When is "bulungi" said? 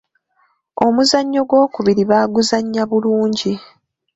2.89-3.53